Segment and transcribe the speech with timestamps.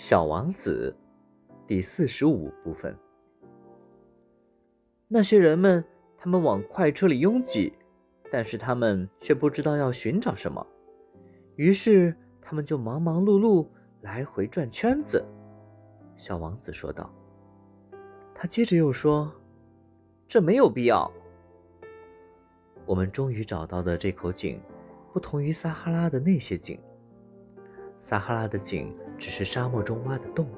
[0.00, 0.96] 小王子，
[1.66, 2.96] 第四十五部分。
[5.08, 5.84] 那些人们，
[6.16, 7.74] 他们往快车里拥挤，
[8.30, 10.66] 但是他们却不知道要寻找什么，
[11.56, 13.68] 于是他们就忙忙碌碌，
[14.00, 15.22] 来回转圈子。
[16.16, 17.12] 小王子说道。
[18.34, 19.30] 他接着又说
[20.26, 21.12] ：“这没有必要。
[22.86, 24.58] 我们终于找到的这口井，
[25.12, 26.80] 不同于撒哈拉的那些井。
[27.98, 30.48] 撒哈拉的井只是沙漠中挖的洞，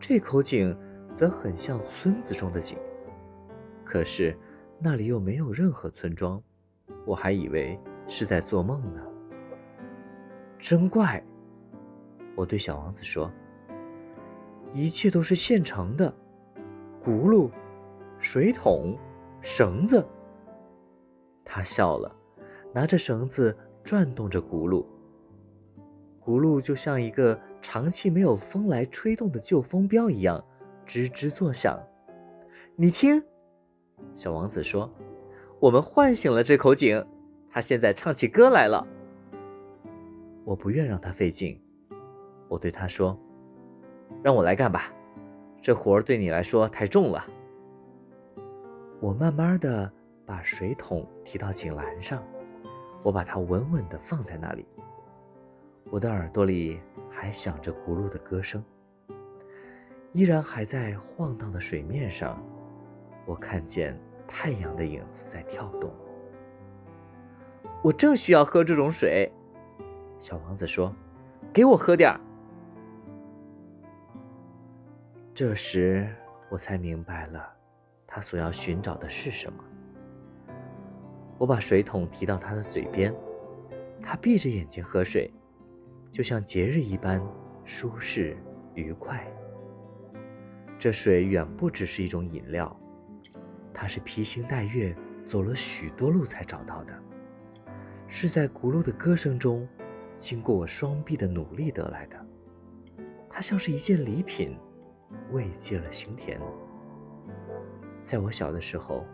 [0.00, 0.74] 这口井
[1.12, 2.78] 则很像村子中的井。
[3.84, 4.34] 可是
[4.78, 6.42] 那里又没有任何村庄，
[7.04, 9.02] 我还以为是在做梦呢。
[10.58, 11.22] 真怪！
[12.34, 13.30] 我对小王子说
[14.72, 16.12] ：“一切都是现成的。”
[17.04, 17.50] 轱辘、
[18.18, 18.98] 水桶、
[19.42, 20.02] 绳子。
[21.44, 22.16] 他笑了，
[22.72, 23.54] 拿着绳子
[23.84, 24.82] 转动着轱辘。
[26.24, 30.42] 轱辘就像一个长期没有风来吹动的旧风标一样，
[30.86, 31.78] 吱吱作响。
[32.76, 33.22] 你听，
[34.14, 34.90] 小王子说
[35.60, 37.04] ：“我们唤醒了这口井，
[37.50, 38.86] 它现在唱起歌来了。”
[40.44, 41.60] 我不愿让他费劲，
[42.48, 43.18] 我对他说
[44.22, 44.92] ：“让我来干吧。”
[45.60, 47.24] 这活儿对你来说太重了。
[49.00, 49.90] 我慢慢的
[50.26, 52.22] 把水桶提到井栏上，
[53.02, 54.66] 我把它稳稳的放在那里。
[55.90, 58.62] 我的耳朵里还响着轱辘的歌声，
[60.12, 62.42] 依然还在晃荡的水面上，
[63.26, 65.92] 我看见太阳的影子在跳动。
[67.82, 69.30] 我正需要喝这种水，
[70.18, 70.94] 小王子说
[71.52, 72.20] ：“给我喝点儿。”
[75.34, 76.08] 这时，
[76.48, 77.46] 我才明白了，
[78.06, 79.62] 他所要寻找的是什么。
[81.36, 83.14] 我把水桶提到他的嘴边，
[84.02, 85.30] 他闭着眼睛喝水，
[86.14, 87.20] 就像节日一般
[87.64, 88.36] 舒适
[88.72, 89.26] 愉快。
[90.78, 92.80] 这水远不只是一种饮料，
[93.72, 94.94] 它是披星戴月
[95.26, 96.92] 走了许多路才找到的，
[98.06, 99.68] 是在轱辘的歌声中，
[100.16, 102.16] 经过我双臂的努力得来的。
[103.28, 104.56] 它像是一件礼品。
[105.30, 106.40] 慰藉了心田。
[108.02, 109.04] 在我小的时候，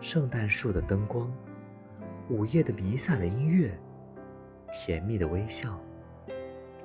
[0.00, 1.32] 圣诞树的灯光，
[2.30, 3.76] 午夜的弥撒的音乐，
[4.72, 5.78] 甜蜜的微笑，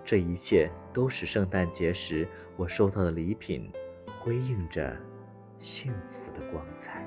[0.05, 2.27] 这一切都是圣诞节时
[2.57, 3.71] 我收到的礼品
[4.19, 4.95] 辉映着
[5.57, 7.05] 幸福的光彩。